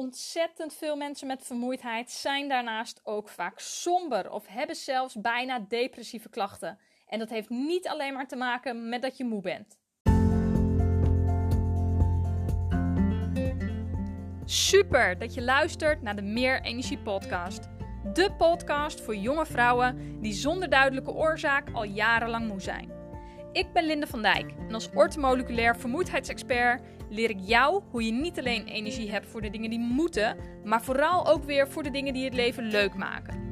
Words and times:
Ontzettend 0.00 0.74
veel 0.74 0.96
mensen 0.96 1.26
met 1.26 1.46
vermoeidheid 1.46 2.10
zijn 2.10 2.48
daarnaast 2.48 3.00
ook 3.04 3.28
vaak 3.28 3.58
somber 3.58 4.30
of 4.30 4.46
hebben 4.46 4.76
zelfs 4.76 5.20
bijna 5.20 5.58
depressieve 5.68 6.28
klachten. 6.28 6.78
En 7.06 7.18
dat 7.18 7.30
heeft 7.30 7.48
niet 7.48 7.88
alleen 7.88 8.14
maar 8.14 8.28
te 8.28 8.36
maken 8.36 8.88
met 8.88 9.02
dat 9.02 9.16
je 9.16 9.24
moe 9.24 9.40
bent. 9.40 9.78
Super 14.44 15.18
dat 15.18 15.34
je 15.34 15.42
luistert 15.42 16.02
naar 16.02 16.16
de 16.16 16.22
Meer 16.22 16.62
Energie 16.62 16.98
Podcast. 16.98 17.68
De 18.12 18.34
podcast 18.38 19.00
voor 19.00 19.16
jonge 19.16 19.46
vrouwen 19.46 20.20
die 20.20 20.32
zonder 20.32 20.70
duidelijke 20.70 21.12
oorzaak 21.12 21.68
al 21.72 21.84
jarenlang 21.84 22.48
moe 22.48 22.60
zijn. 22.60 22.99
Ik 23.52 23.72
ben 23.72 23.84
Linde 23.84 24.06
van 24.06 24.22
Dijk 24.22 24.52
en 24.68 24.74
als 24.74 24.90
ortomoleculair 24.94 25.76
vermoeidheidsexpert 25.76 26.82
leer 27.08 27.30
ik 27.30 27.38
jou 27.40 27.82
hoe 27.90 28.04
je 28.04 28.12
niet 28.12 28.38
alleen 28.38 28.66
energie 28.66 29.10
hebt 29.10 29.26
voor 29.26 29.40
de 29.40 29.50
dingen 29.50 29.70
die 29.70 29.78
moeten, 29.78 30.36
maar 30.64 30.82
vooral 30.82 31.26
ook 31.26 31.44
weer 31.44 31.68
voor 31.68 31.82
de 31.82 31.90
dingen 31.90 32.14
die 32.14 32.24
het 32.24 32.34
leven 32.34 32.64
leuk 32.64 32.94
maken. 32.94 33.48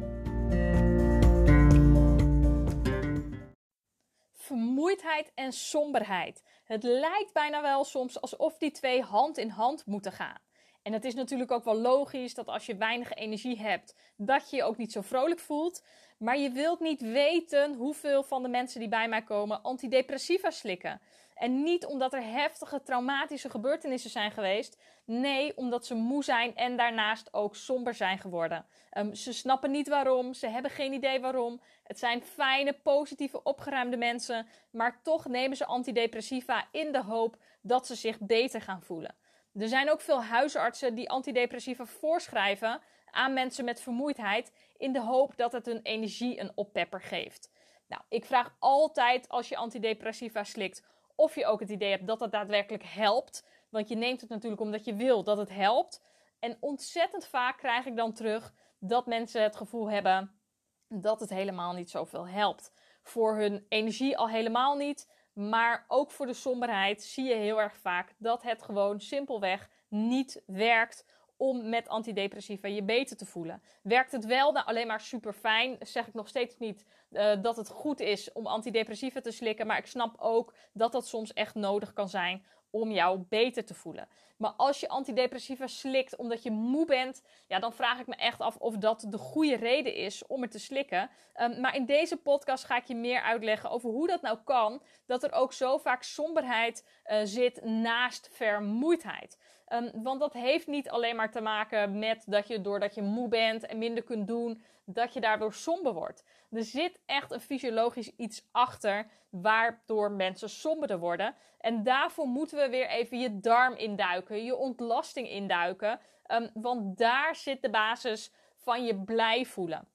Vermoeidheid 4.32 5.32
en 5.34 5.52
somberheid. 5.52 6.42
Het 6.64 6.82
lijkt 6.82 7.32
bijna 7.32 7.62
wel 7.62 7.84
soms 7.84 8.20
alsof 8.20 8.58
die 8.58 8.70
twee 8.70 9.02
hand 9.02 9.38
in 9.38 9.50
hand 9.50 9.86
moeten 9.86 10.12
gaan. 10.12 10.38
En 10.82 10.92
het 10.92 11.04
is 11.04 11.14
natuurlijk 11.14 11.50
ook 11.50 11.64
wel 11.64 11.80
logisch 11.80 12.34
dat 12.34 12.46
als 12.46 12.66
je 12.66 12.76
weinig 12.76 13.12
energie 13.12 13.58
hebt, 13.58 13.94
dat 14.16 14.50
je 14.50 14.56
je 14.56 14.64
ook 14.64 14.76
niet 14.76 14.92
zo 14.92 15.00
vrolijk 15.00 15.40
voelt. 15.40 15.82
Maar 16.18 16.38
je 16.38 16.50
wilt 16.50 16.80
niet 16.80 17.00
weten 17.00 17.74
hoeveel 17.74 18.22
van 18.22 18.42
de 18.42 18.48
mensen 18.48 18.80
die 18.80 18.88
bij 18.88 19.08
mij 19.08 19.22
komen 19.22 19.62
antidepressiva 19.62 20.50
slikken. 20.50 21.00
En 21.34 21.62
niet 21.62 21.86
omdat 21.86 22.12
er 22.12 22.22
heftige 22.22 22.82
traumatische 22.82 23.50
gebeurtenissen 23.50 24.10
zijn 24.10 24.30
geweest. 24.30 24.78
Nee, 25.04 25.56
omdat 25.56 25.86
ze 25.86 25.94
moe 25.94 26.24
zijn 26.24 26.56
en 26.56 26.76
daarnaast 26.76 27.32
ook 27.32 27.56
somber 27.56 27.94
zijn 27.94 28.18
geworden. 28.18 28.66
Um, 28.92 29.14
ze 29.14 29.32
snappen 29.32 29.70
niet 29.70 29.88
waarom, 29.88 30.34
ze 30.34 30.46
hebben 30.46 30.70
geen 30.70 30.92
idee 30.92 31.20
waarom. 31.20 31.60
Het 31.84 31.98
zijn 31.98 32.22
fijne, 32.22 32.72
positieve, 32.72 33.42
opgeruimde 33.42 33.96
mensen. 33.96 34.46
Maar 34.70 35.00
toch 35.02 35.26
nemen 35.26 35.56
ze 35.56 35.66
antidepressiva 35.66 36.68
in 36.70 36.92
de 36.92 37.02
hoop 37.02 37.36
dat 37.60 37.86
ze 37.86 37.94
zich 37.94 38.18
beter 38.20 38.60
gaan 38.60 38.82
voelen. 38.82 39.14
Er 39.54 39.68
zijn 39.68 39.90
ook 39.90 40.00
veel 40.00 40.22
huisartsen 40.22 40.94
die 40.94 41.10
antidepressiva 41.10 41.84
voorschrijven 41.84 42.80
aan 43.10 43.32
mensen 43.32 43.64
met 43.64 43.80
vermoeidheid 43.80 44.52
in 44.78 44.92
de 44.92 45.00
hoop 45.00 45.36
dat 45.36 45.52
het 45.52 45.66
hun 45.66 45.82
energie 45.82 46.40
een 46.40 46.52
oppepper 46.54 47.02
geeft. 47.02 47.50
Nou, 47.88 48.02
ik 48.08 48.24
vraag 48.24 48.56
altijd 48.58 49.28
als 49.28 49.48
je 49.48 49.56
antidepressiva 49.56 50.44
slikt 50.44 50.86
of 51.14 51.34
je 51.34 51.46
ook 51.46 51.60
het 51.60 51.70
idee 51.70 51.90
hebt 51.90 52.06
dat 52.06 52.18
dat 52.18 52.32
daadwerkelijk 52.32 52.84
helpt. 52.84 53.46
Want 53.70 53.88
je 53.88 53.96
neemt 53.96 54.20
het 54.20 54.30
natuurlijk 54.30 54.60
omdat 54.60 54.84
je 54.84 54.94
wil 54.94 55.24
dat 55.24 55.38
het 55.38 55.50
helpt. 55.50 56.04
En 56.38 56.56
ontzettend 56.60 57.26
vaak 57.26 57.58
krijg 57.58 57.86
ik 57.86 57.96
dan 57.96 58.12
terug 58.12 58.54
dat 58.78 59.06
mensen 59.06 59.42
het 59.42 59.56
gevoel 59.56 59.90
hebben 59.90 60.40
dat 60.88 61.20
het 61.20 61.30
helemaal 61.30 61.72
niet 61.72 61.90
zoveel 61.90 62.28
helpt. 62.28 62.72
Voor 63.02 63.36
hun 63.36 63.66
energie 63.68 64.18
al 64.18 64.28
helemaal 64.28 64.76
niet. 64.76 65.10
Maar 65.32 65.84
ook 65.88 66.10
voor 66.10 66.26
de 66.26 66.32
somberheid 66.34 67.02
zie 67.02 67.24
je 67.24 67.34
heel 67.34 67.60
erg 67.60 67.76
vaak 67.76 68.14
dat 68.18 68.42
het 68.42 68.62
gewoon 68.62 69.00
simpelweg 69.00 69.70
niet 69.88 70.42
werkt 70.46 71.04
om 71.38 71.68
met 71.68 71.88
antidepressiva 71.88 72.68
je 72.68 72.82
beter 72.82 73.16
te 73.16 73.26
voelen. 73.26 73.62
Werkt 73.82 74.12
het 74.12 74.24
wel? 74.24 74.52
Nou, 74.52 74.66
alleen 74.66 74.86
maar 74.86 75.00
super 75.00 75.32
fijn. 75.32 75.76
Zeg 75.80 76.06
ik 76.06 76.14
nog 76.14 76.28
steeds 76.28 76.58
niet 76.58 76.84
uh, 77.10 77.42
dat 77.42 77.56
het 77.56 77.68
goed 77.68 78.00
is 78.00 78.32
om 78.32 78.46
antidepressiva 78.46 79.20
te 79.20 79.30
slikken. 79.30 79.66
Maar 79.66 79.78
ik 79.78 79.86
snap 79.86 80.14
ook 80.18 80.54
dat 80.72 80.92
dat 80.92 81.06
soms 81.06 81.32
echt 81.32 81.54
nodig 81.54 81.92
kan 81.92 82.08
zijn 82.08 82.44
om 82.70 82.90
jou 82.90 83.18
beter 83.28 83.64
te 83.64 83.74
voelen. 83.74 84.08
Maar 84.38 84.52
als 84.56 84.80
je 84.80 84.88
antidepressiva 84.88 85.66
slikt 85.66 86.16
omdat 86.16 86.42
je 86.42 86.50
moe 86.50 86.86
bent, 86.86 87.22
ja, 87.46 87.58
dan 87.58 87.72
vraag 87.72 88.00
ik 88.00 88.06
me 88.06 88.14
echt 88.14 88.40
af 88.40 88.56
of 88.56 88.76
dat 88.76 89.06
de 89.08 89.18
goede 89.18 89.56
reden 89.56 89.94
is 89.94 90.26
om 90.26 90.42
het 90.42 90.50
te 90.50 90.58
slikken. 90.58 91.10
Um, 91.40 91.60
maar 91.60 91.76
in 91.76 91.86
deze 91.86 92.16
podcast 92.16 92.64
ga 92.64 92.76
ik 92.76 92.84
je 92.84 92.94
meer 92.94 93.22
uitleggen 93.22 93.70
over 93.70 93.90
hoe 93.90 94.06
dat 94.06 94.22
nou 94.22 94.38
kan, 94.44 94.82
dat 95.06 95.22
er 95.22 95.32
ook 95.32 95.52
zo 95.52 95.78
vaak 95.78 96.02
somberheid 96.02 96.86
uh, 97.06 97.20
zit 97.24 97.64
naast 97.64 98.28
vermoeidheid. 98.32 99.38
Um, 99.68 99.90
want 100.02 100.20
dat 100.20 100.32
heeft 100.32 100.66
niet 100.66 100.90
alleen 100.90 101.16
maar 101.16 101.30
te 101.30 101.40
maken 101.40 101.98
met 101.98 102.24
dat 102.26 102.48
je 102.48 102.60
doordat 102.60 102.94
je 102.94 103.02
moe 103.02 103.28
bent 103.28 103.66
en 103.66 103.78
minder 103.78 104.02
kunt 104.02 104.26
doen, 104.26 104.62
dat 104.84 105.12
je 105.12 105.20
daardoor 105.20 105.54
somber 105.54 105.92
wordt. 105.92 106.24
Er 106.50 106.64
zit 106.64 107.00
echt 107.06 107.32
een 107.32 107.40
fysiologisch 107.40 108.16
iets 108.16 108.48
achter 108.52 109.06
waardoor 109.30 110.10
mensen 110.10 110.48
somberder 110.48 110.98
worden. 110.98 111.34
En 111.58 111.82
daarvoor 111.82 112.26
moeten 112.26 112.58
we 112.58 112.68
weer 112.68 112.88
even 112.88 113.18
je 113.18 113.40
darm 113.40 113.74
induiken, 113.74 114.27
je 114.36 114.56
ontlasting 114.56 115.30
induiken. 115.30 116.00
Um, 116.26 116.50
want 116.54 116.98
daar 116.98 117.36
zit 117.36 117.62
de 117.62 117.70
basis 117.70 118.32
van 118.54 118.84
je 118.84 118.96
blij 118.96 119.44
voelen. 119.44 119.88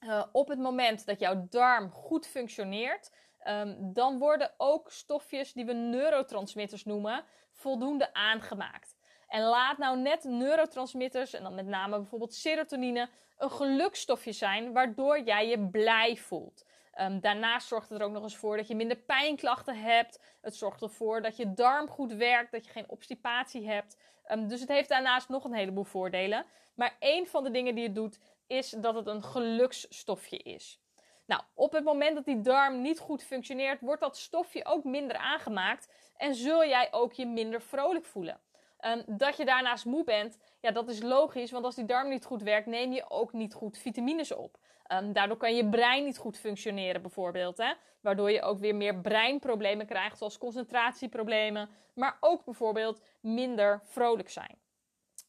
Uh, 0.00 0.24
op 0.32 0.48
het 0.48 0.58
moment 0.58 1.06
dat 1.06 1.20
jouw 1.20 1.46
darm 1.50 1.90
goed 1.90 2.26
functioneert, 2.26 3.12
um, 3.46 3.92
dan 3.92 4.18
worden 4.18 4.54
ook 4.56 4.90
stofjes 4.90 5.52
die 5.52 5.64
we 5.64 5.72
neurotransmitters 5.72 6.84
noemen, 6.84 7.24
voldoende 7.52 8.14
aangemaakt. 8.14 8.96
En 9.28 9.42
laat 9.42 9.78
nou 9.78 9.98
net 9.98 10.24
neurotransmitters, 10.24 11.32
en 11.32 11.42
dan 11.42 11.54
met 11.54 11.66
name 11.66 11.96
bijvoorbeeld 11.96 12.34
serotonine, 12.34 13.08
een 13.38 13.50
gelukstofje 13.50 14.32
zijn 14.32 14.72
waardoor 14.72 15.20
jij 15.20 15.48
je 15.48 15.68
blij 15.68 16.16
voelt. 16.16 16.64
Um, 17.00 17.20
daarnaast 17.20 17.68
zorgt 17.68 17.88
het 17.88 18.00
er 18.00 18.06
ook 18.06 18.12
nog 18.12 18.22
eens 18.22 18.36
voor 18.36 18.56
dat 18.56 18.68
je 18.68 18.74
minder 18.74 18.96
pijnklachten 18.96 19.82
hebt. 19.82 20.20
Het 20.40 20.56
zorgt 20.56 20.82
ervoor 20.82 21.22
dat 21.22 21.36
je 21.36 21.52
darm 21.52 21.88
goed 21.88 22.12
werkt, 22.12 22.52
dat 22.52 22.64
je 22.64 22.70
geen 22.70 22.88
obstipatie 22.88 23.68
hebt. 23.68 23.96
Um, 24.30 24.48
dus 24.48 24.60
het 24.60 24.68
heeft 24.68 24.88
daarnaast 24.88 25.28
nog 25.28 25.44
een 25.44 25.54
heleboel 25.54 25.84
voordelen. 25.84 26.46
Maar 26.74 26.96
één 26.98 27.26
van 27.26 27.44
de 27.44 27.50
dingen 27.50 27.74
die 27.74 27.84
het 27.84 27.94
doet, 27.94 28.18
is 28.46 28.70
dat 28.70 28.94
het 28.94 29.06
een 29.06 29.22
geluksstofje 29.22 30.36
is. 30.36 30.80
Nou, 31.26 31.42
op 31.54 31.72
het 31.72 31.84
moment 31.84 32.14
dat 32.14 32.24
die 32.24 32.40
darm 32.40 32.82
niet 32.82 32.98
goed 32.98 33.22
functioneert, 33.22 33.80
wordt 33.80 34.00
dat 34.00 34.18
stofje 34.18 34.64
ook 34.64 34.84
minder 34.84 35.16
aangemaakt 35.16 35.88
en 36.16 36.34
zul 36.34 36.64
jij 36.64 36.88
ook 36.90 37.12
je 37.12 37.26
minder 37.26 37.62
vrolijk 37.62 38.04
voelen. 38.04 38.40
Dat 39.06 39.36
je 39.36 39.44
daarnaast 39.44 39.84
moe 39.84 40.04
bent, 40.04 40.38
ja, 40.60 40.70
dat 40.70 40.88
is 40.88 41.02
logisch, 41.02 41.50
want 41.50 41.64
als 41.64 41.74
die 41.74 41.84
darm 41.84 42.08
niet 42.08 42.24
goed 42.24 42.42
werkt, 42.42 42.66
neem 42.66 42.92
je 42.92 43.10
ook 43.10 43.32
niet 43.32 43.54
goed 43.54 43.78
vitamines 43.78 44.32
op. 44.32 44.58
Um, 44.92 45.12
daardoor 45.12 45.36
kan 45.36 45.54
je 45.54 45.68
brein 45.68 46.04
niet 46.04 46.18
goed 46.18 46.38
functioneren, 46.38 47.02
bijvoorbeeld. 47.02 47.56
Hè? 47.56 47.72
Waardoor 48.00 48.30
je 48.30 48.42
ook 48.42 48.58
weer 48.58 48.74
meer 48.74 49.00
breinproblemen 49.00 49.86
krijgt, 49.86 50.18
zoals 50.18 50.38
concentratieproblemen, 50.38 51.68
maar 51.94 52.16
ook 52.20 52.44
bijvoorbeeld 52.44 53.02
minder 53.20 53.80
vrolijk 53.84 54.30
zijn. 54.30 54.58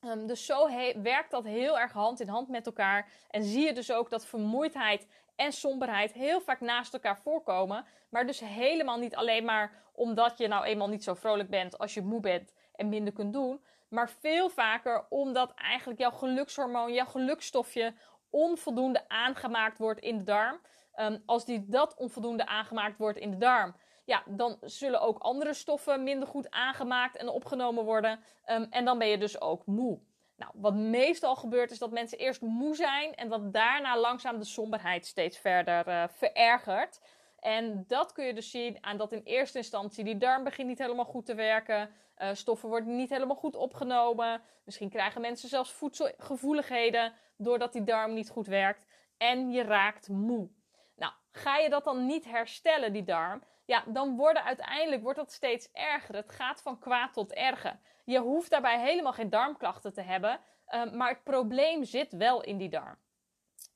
Um, 0.06 0.28
dus 0.28 0.46
zo 0.46 0.70
werkt 1.02 1.32
dat 1.32 1.44
heel 1.44 1.80
erg 1.80 1.92
hand 1.92 2.20
in 2.20 2.28
hand 2.28 2.48
met 2.50 2.66
elkaar. 2.66 3.12
En 3.30 3.44
zie 3.44 3.66
je 3.66 3.74
dus 3.74 3.92
ook 3.92 4.10
dat 4.10 4.26
vermoeidheid 4.26 5.08
en 5.36 5.52
somberheid 5.52 6.14
heel 6.14 6.42
vaak 6.42 6.60
naast 6.60 6.94
elkaar 6.94 7.18
voorkomen. 7.18 7.86
Maar 8.10 8.26
dus 8.26 8.40
helemaal 8.40 8.98
niet 8.98 9.16
alleen 9.16 9.46
maar 9.46 9.84
omdat 9.94 10.38
je 10.38 10.48
nou 10.48 10.66
eenmaal 10.66 10.90
niet 10.90 11.04
zo 11.04 11.14
vrolijk 11.14 11.50
bent 11.50 11.78
als 11.78 11.94
je 11.94 12.02
moe 12.02 12.20
bent 12.20 12.54
en 12.76 12.90
minder 12.90 13.14
kunt 13.14 13.34
doen. 13.34 13.64
Maar 13.88 14.10
veel 14.10 14.50
vaker 14.50 15.06
omdat 15.10 15.54
eigenlijk 15.54 16.00
jouw 16.00 16.12
gelukshormoon, 16.12 16.94
jouw 16.94 17.06
gelukstofje 17.06 17.94
onvoldoende 18.30 19.10
aangemaakt 19.10 19.78
wordt 19.78 20.00
in 20.00 20.18
de 20.18 20.24
darm. 20.24 20.60
Um, 20.96 21.24
als 21.26 21.46
die, 21.46 21.66
dat 21.68 21.96
onvoldoende 21.96 22.46
aangemaakt 22.46 22.98
wordt 22.98 23.18
in 23.18 23.32
de 23.32 23.38
darm, 23.38 23.76
ja, 24.06 24.24
dan 24.26 24.58
zullen 24.62 25.02
ook 25.02 25.18
andere 25.18 25.54
stoffen 25.54 26.04
minder 26.04 26.28
goed 26.28 26.50
aangemaakt 26.50 27.16
en 27.16 27.30
opgenomen 27.30 27.84
worden. 27.84 28.20
Um, 28.46 28.68
en 28.70 28.86
dan 28.86 28.98
ben 28.98 29.08
je 29.08 29.18
dus 29.18 29.42
ook 29.42 29.66
moe. 29.66 30.00
Nou, 30.36 30.52
wat 30.56 30.74
meestal 30.74 31.36
gebeurt 31.36 31.72
is 31.72 31.80
dat 31.80 31.92
mensen 31.92 32.18
eerst 32.18 32.42
moe 32.42 32.76
zijn 32.76 33.16
en 33.16 33.30
dat 33.30 33.54
daarna 33.54 33.98
langzaam 33.98 34.40
de 34.40 34.46
somberheid 34.46 35.06
steeds 35.06 35.38
verder 35.38 35.88
uh, 35.88 36.04
verergert. 36.08 37.02
En 37.44 37.84
dat 37.88 38.12
kun 38.12 38.26
je 38.26 38.34
dus 38.34 38.52
zien 38.52 38.78
aan 38.82 38.98
dat 38.98 39.12
in 39.12 39.22
eerste 39.24 39.58
instantie 39.58 40.04
die 40.04 40.18
darm 40.18 40.44
begint 40.44 40.68
niet 40.68 40.80
helemaal 40.80 41.06
goed 41.06 41.26
te 41.26 41.36
werken. 41.36 41.90
Uh, 42.18 42.30
stoffen 42.34 42.70
worden 42.70 42.96
niet 42.96 43.10
helemaal 43.10 43.36
goed 43.36 43.56
opgenomen. 43.56 44.42
Misschien 44.64 44.90
krijgen 44.90 45.22
mensen 45.22 45.50
zelfs 45.50 45.72
voedselgevoeligheden 45.72 47.14
doordat 47.38 47.74
die 47.74 47.84
darm 47.84 48.14
niet 48.14 48.30
goed 48.30 48.48
werkt. 48.48 48.86
En 49.18 49.52
je 49.52 49.64
raakt 49.64 50.10
moe. 50.10 50.50
Nou, 50.96 51.14
ga 51.32 51.58
je 51.58 51.70
dat 51.70 51.84
dan 51.84 52.06
niet 52.06 52.26
herstellen, 52.26 52.94
die 52.94 53.04
darm? 53.04 53.44
Ja, 53.66 53.84
dan 53.88 54.16
worden 54.16 54.44
uiteindelijk 54.44 55.02
wordt 55.02 55.18
dat 55.18 55.32
steeds 55.32 55.70
erger. 55.72 56.16
Het 56.16 56.32
gaat 56.32 56.62
van 56.62 56.80
kwaad 56.80 57.14
tot 57.14 57.34
erger. 57.34 57.80
Je 58.06 58.20
hoeft 58.20 58.50
daarbij 58.50 58.80
helemaal 58.80 59.14
geen 59.14 59.30
darmklachten 59.30 59.94
te 59.94 60.02
hebben. 60.02 60.40
Uh, 60.68 60.92
maar 60.92 61.10
het 61.10 61.24
probleem 61.24 61.84
zit 61.84 62.12
wel 62.12 62.42
in 62.42 62.58
die 62.58 62.70
darm. 62.70 62.98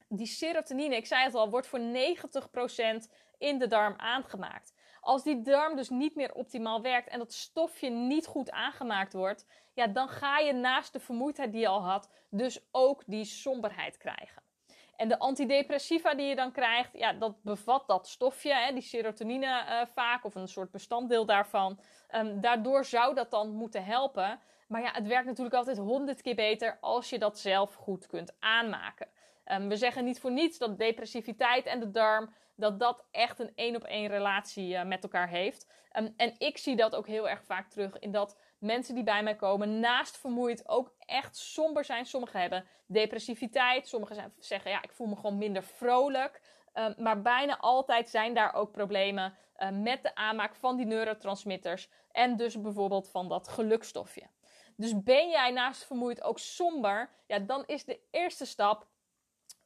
Die 0.09 0.25
serotonine, 0.25 0.95
ik 0.95 1.05
zei 1.05 1.23
het 1.23 1.35
al, 1.35 1.49
wordt 1.49 1.67
voor 1.67 1.79
90% 1.79 1.83
in 3.37 3.59
de 3.59 3.67
darm 3.67 3.93
aangemaakt. 3.97 4.73
Als 5.01 5.23
die 5.23 5.41
darm 5.41 5.75
dus 5.75 5.89
niet 5.89 6.15
meer 6.15 6.33
optimaal 6.33 6.81
werkt 6.81 7.07
en 7.07 7.19
dat 7.19 7.33
stofje 7.33 7.89
niet 7.89 8.25
goed 8.25 8.51
aangemaakt 8.51 9.13
wordt, 9.13 9.45
ja, 9.73 9.87
dan 9.87 10.09
ga 10.09 10.39
je 10.39 10.53
naast 10.53 10.93
de 10.93 10.99
vermoeidheid 10.99 11.51
die 11.51 11.61
je 11.61 11.67
al 11.67 11.83
had, 11.83 12.09
dus 12.29 12.67
ook 12.71 13.03
die 13.05 13.25
somberheid 13.25 13.97
krijgen. 13.97 14.45
En 14.95 15.07
de 15.07 15.19
antidepressiva 15.19 16.15
die 16.15 16.25
je 16.25 16.35
dan 16.35 16.51
krijgt, 16.51 16.89
ja, 16.93 17.13
dat 17.13 17.43
bevat 17.43 17.87
dat 17.87 18.07
stofje, 18.07 18.53
hè, 18.53 18.73
die 18.73 18.81
serotonine 18.81 19.65
uh, 19.65 19.81
vaak, 19.93 20.25
of 20.25 20.35
een 20.35 20.47
soort 20.47 20.71
bestanddeel 20.71 21.25
daarvan. 21.25 21.79
Um, 22.15 22.41
daardoor 22.41 22.85
zou 22.85 23.15
dat 23.15 23.31
dan 23.31 23.49
moeten 23.49 23.83
helpen. 23.83 24.39
Maar 24.67 24.81
ja, 24.81 24.91
het 24.91 25.07
werkt 25.07 25.25
natuurlijk 25.25 25.55
altijd 25.55 25.77
honderd 25.77 26.21
keer 26.21 26.35
beter 26.35 26.77
als 26.81 27.09
je 27.09 27.19
dat 27.19 27.39
zelf 27.39 27.73
goed 27.73 28.07
kunt 28.07 28.35
aanmaken. 28.39 29.07
Ehm, 29.47 29.67
we 29.67 29.75
zeggen 29.75 30.05
niet 30.05 30.19
voor 30.19 30.31
niets 30.31 30.57
dat 30.57 30.77
depressiviteit 30.77 31.65
en 31.65 31.79
de 31.79 31.91
darm 31.91 32.33
dat 32.55 32.79
dat 32.79 33.03
echt 33.11 33.39
een 33.39 33.51
één 33.55 33.75
op 33.75 33.83
één 33.83 34.07
relatie 34.07 34.73
uh, 34.73 34.83
met 34.83 35.03
elkaar 35.03 35.29
heeft. 35.29 35.67
Um, 35.97 36.13
en 36.17 36.35
ik 36.37 36.57
zie 36.57 36.75
dat 36.75 36.95
ook 36.95 37.07
heel 37.07 37.29
erg 37.29 37.43
vaak 37.43 37.69
terug 37.69 37.99
in 37.99 38.11
dat 38.11 38.37
mensen 38.59 38.95
die 38.95 39.03
bij 39.03 39.23
mij 39.23 39.35
komen 39.35 39.79
naast 39.79 40.17
vermoeid 40.17 40.67
ook 40.67 40.93
echt 40.99 41.37
somber 41.37 41.85
zijn. 41.85 42.05
Sommigen 42.05 42.39
hebben 42.39 42.65
depressiviteit, 42.85 43.87
sommigen 43.87 44.33
zeggen 44.39 44.71
ja, 44.71 44.83
ik 44.83 44.91
voel 44.91 45.07
me 45.07 45.15
gewoon 45.15 45.37
minder 45.37 45.63
vrolijk. 45.63 46.41
Um, 46.73 46.93
maar 46.97 47.21
bijna 47.21 47.57
altijd 47.57 48.09
zijn 48.09 48.33
daar 48.33 48.53
ook 48.53 48.71
problemen 48.71 49.37
uh, 49.57 49.69
met 49.69 50.03
de 50.03 50.15
aanmaak 50.15 50.55
van 50.55 50.77
die 50.77 50.85
neurotransmitters 50.85 51.89
en 52.11 52.35
dus 52.35 52.61
bijvoorbeeld 52.61 53.09
van 53.09 53.29
dat 53.29 53.47
gelukstofje. 53.47 54.27
Dus 54.75 55.03
ben 55.03 55.29
jij 55.29 55.51
naast 55.51 55.85
vermoeid 55.85 56.23
ook 56.23 56.39
somber, 56.39 57.09
ja, 57.27 57.39
dan 57.39 57.63
is 57.65 57.85
de 57.85 57.99
eerste 58.11 58.45
stap 58.45 58.87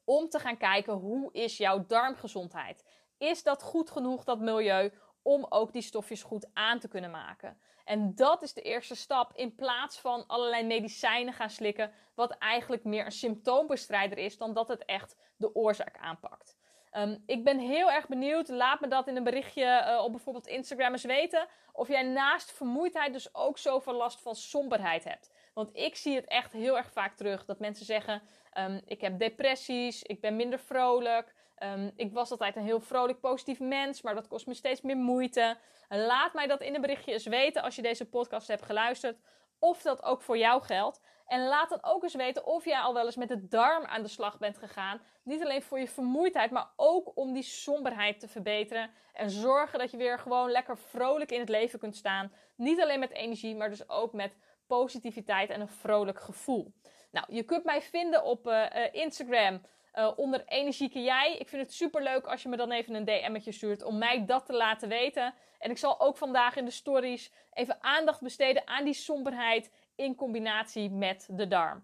om 0.03 0.29
te 0.29 0.39
gaan 0.39 0.57
kijken 0.57 0.93
hoe 0.93 1.33
is 1.33 1.57
jouw 1.57 1.85
darmgezondheid. 1.85 2.85
Is 3.17 3.43
dat 3.43 3.63
goed 3.63 3.91
genoeg, 3.91 4.23
dat 4.23 4.39
milieu, 4.39 4.93
om 5.21 5.45
ook 5.49 5.73
die 5.73 5.81
stofjes 5.81 6.23
goed 6.23 6.49
aan 6.53 6.79
te 6.79 6.87
kunnen 6.87 7.11
maken? 7.11 7.61
En 7.85 8.15
dat 8.15 8.41
is 8.41 8.53
de 8.53 8.61
eerste 8.61 8.95
stap 8.95 9.31
in 9.35 9.55
plaats 9.55 9.99
van 9.99 10.27
allerlei 10.27 10.63
medicijnen 10.63 11.33
gaan 11.33 11.49
slikken, 11.49 11.91
wat 12.15 12.31
eigenlijk 12.31 12.83
meer 12.83 13.05
een 13.05 13.11
symptoombestrijder 13.11 14.17
is 14.17 14.37
dan 14.37 14.53
dat 14.53 14.67
het 14.67 14.85
echt 14.85 15.15
de 15.37 15.55
oorzaak 15.55 15.97
aanpakt. 15.97 16.57
Um, 16.97 17.23
ik 17.25 17.43
ben 17.43 17.59
heel 17.59 17.91
erg 17.91 18.07
benieuwd. 18.07 18.49
Laat 18.49 18.79
me 18.79 18.87
dat 18.87 19.07
in 19.07 19.15
een 19.15 19.23
berichtje 19.23 19.63
uh, 19.87 20.03
op 20.03 20.11
bijvoorbeeld 20.11 20.47
Instagram 20.47 20.91
eens 20.91 21.03
weten. 21.03 21.47
Of 21.73 21.87
jij 21.87 22.03
naast 22.03 22.51
vermoeidheid 22.51 23.13
dus 23.13 23.35
ook 23.35 23.57
zoveel 23.57 23.93
last 23.93 24.21
van 24.21 24.35
somberheid 24.35 25.03
hebt. 25.03 25.31
Want 25.61 25.77
ik 25.77 25.95
zie 25.95 26.15
het 26.15 26.25
echt 26.25 26.51
heel 26.51 26.77
erg 26.77 26.91
vaak 26.91 27.15
terug. 27.15 27.45
Dat 27.45 27.59
mensen 27.59 27.85
zeggen, 27.85 28.21
um, 28.57 28.81
ik 28.85 29.01
heb 29.01 29.19
depressies, 29.19 30.03
ik 30.03 30.21
ben 30.21 30.35
minder 30.35 30.59
vrolijk. 30.59 31.33
Um, 31.63 31.91
ik 31.95 32.13
was 32.13 32.31
altijd 32.31 32.55
een 32.55 32.63
heel 32.63 32.79
vrolijk, 32.79 33.19
positief 33.19 33.59
mens, 33.59 34.01
maar 34.01 34.15
dat 34.15 34.27
kost 34.27 34.47
me 34.47 34.53
steeds 34.53 34.81
meer 34.81 34.97
moeite. 34.97 35.57
Laat 35.89 36.33
mij 36.33 36.47
dat 36.47 36.61
in 36.61 36.75
een 36.75 36.81
berichtje 36.81 37.13
eens 37.13 37.25
weten 37.25 37.61
als 37.61 37.75
je 37.75 37.81
deze 37.81 38.09
podcast 38.09 38.47
hebt 38.47 38.65
geluisterd. 38.65 39.17
Of 39.59 39.81
dat 39.81 40.03
ook 40.03 40.21
voor 40.21 40.37
jou 40.37 40.61
geldt. 40.61 41.01
En 41.25 41.47
laat 41.47 41.69
dan 41.69 41.79
ook 41.81 42.03
eens 42.03 42.15
weten 42.15 42.45
of 42.45 42.65
jij 42.65 42.79
al 42.79 42.93
wel 42.93 43.05
eens 43.05 43.15
met 43.15 43.27
de 43.27 43.47
darm 43.47 43.85
aan 43.85 44.01
de 44.01 44.07
slag 44.07 44.37
bent 44.37 44.57
gegaan. 44.57 45.01
Niet 45.23 45.43
alleen 45.43 45.61
voor 45.61 45.79
je 45.79 45.87
vermoeidheid, 45.87 46.51
maar 46.51 46.71
ook 46.75 47.11
om 47.17 47.33
die 47.33 47.43
somberheid 47.43 48.19
te 48.19 48.27
verbeteren. 48.27 48.91
En 49.13 49.29
zorgen 49.29 49.79
dat 49.79 49.91
je 49.91 49.97
weer 49.97 50.19
gewoon 50.19 50.51
lekker 50.51 50.77
vrolijk 50.77 51.31
in 51.31 51.39
het 51.39 51.49
leven 51.49 51.79
kunt 51.79 51.95
staan. 51.95 52.33
Niet 52.55 52.81
alleen 52.81 52.99
met 52.99 53.11
energie, 53.11 53.55
maar 53.55 53.69
dus 53.69 53.89
ook 53.89 54.13
met 54.13 54.35
positiviteit 54.77 55.49
en 55.49 55.61
een 55.61 55.67
vrolijk 55.67 56.19
gevoel. 56.19 56.73
Nou, 57.11 57.25
je 57.29 57.43
kunt 57.43 57.63
mij 57.63 57.81
vinden 57.81 58.23
op 58.23 58.47
uh, 58.47 58.65
Instagram 58.91 59.61
uh, 59.95 60.11
onder 60.15 60.43
Energieke 60.45 61.01
Jij. 61.01 61.35
Ik 61.39 61.49
vind 61.49 61.61
het 61.61 61.73
super 61.73 62.03
leuk 62.03 62.25
als 62.25 62.43
je 62.43 62.49
me 62.49 62.57
dan 62.57 62.71
even 62.71 62.93
een 62.93 63.05
DM'tje 63.05 63.51
stuurt 63.51 63.83
om 63.83 63.97
mij 63.97 64.25
dat 64.25 64.45
te 64.45 64.53
laten 64.53 64.89
weten. 64.89 65.33
En 65.59 65.71
ik 65.71 65.77
zal 65.77 65.99
ook 65.99 66.17
vandaag 66.17 66.55
in 66.55 66.65
de 66.65 66.71
stories 66.71 67.31
even 67.53 67.77
aandacht 67.83 68.21
besteden 68.21 68.67
aan 68.67 68.83
die 68.83 68.93
somberheid 68.93 69.71
in 69.95 70.15
combinatie 70.15 70.89
met 70.89 71.27
de 71.31 71.47
darm. 71.47 71.83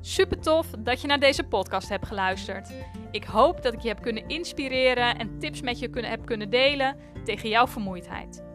Super 0.00 0.40
tof 0.40 0.70
dat 0.78 1.00
je 1.00 1.06
naar 1.06 1.20
deze 1.20 1.44
podcast 1.44 1.88
hebt 1.88 2.06
geluisterd. 2.06 2.70
Ik 3.10 3.24
hoop 3.24 3.62
dat 3.62 3.72
ik 3.72 3.80
je 3.80 3.88
heb 3.88 4.02
kunnen 4.02 4.28
inspireren 4.28 5.18
en 5.18 5.38
tips 5.38 5.60
met 5.60 5.78
je 5.78 5.90
heb 5.92 6.26
kunnen 6.26 6.50
delen 6.50 6.96
tegen 7.24 7.48
jouw 7.48 7.66
vermoeidheid. 7.66 8.49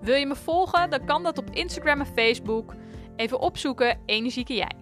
Wil 0.00 0.14
je 0.14 0.26
me 0.26 0.36
volgen? 0.36 0.90
Dan 0.90 1.04
kan 1.04 1.22
dat 1.22 1.38
op 1.38 1.50
Instagram 1.50 2.00
en 2.00 2.06
Facebook. 2.06 2.74
Even 3.16 3.40
opzoeken 3.40 3.98
Energieke 4.06 4.54
Jij. 4.54 4.72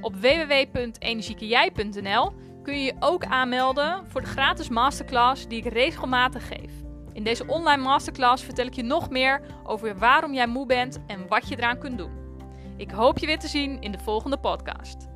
Op 0.00 0.16
www.energiekejij.nl 0.16 2.32
kun 2.62 2.78
je 2.78 2.84
je 2.84 2.94
ook 2.98 3.24
aanmelden 3.24 4.06
voor 4.06 4.20
de 4.20 4.26
gratis 4.26 4.68
masterclass 4.68 5.48
die 5.48 5.64
ik 5.64 5.72
regelmatig 5.72 6.48
geef. 6.48 6.72
In 7.12 7.24
deze 7.24 7.46
online 7.46 7.82
masterclass 7.82 8.44
vertel 8.44 8.66
ik 8.66 8.74
je 8.74 8.82
nog 8.82 9.10
meer 9.10 9.40
over 9.64 9.98
waarom 9.98 10.34
jij 10.34 10.46
moe 10.46 10.66
bent 10.66 10.98
en 11.06 11.28
wat 11.28 11.48
je 11.48 11.56
eraan 11.56 11.78
kunt 11.78 11.98
doen. 11.98 12.18
Ik 12.76 12.90
hoop 12.90 13.18
je 13.18 13.26
weer 13.26 13.38
te 13.38 13.48
zien 13.48 13.80
in 13.80 13.92
de 13.92 13.98
volgende 13.98 14.38
podcast. 14.38 15.09